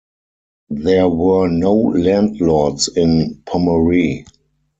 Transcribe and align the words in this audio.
There 0.73 1.07
were 1.07 1.47
no 1.47 1.75
landlords 1.75 2.87
in 2.87 3.43
Pomor'e. 3.45 4.25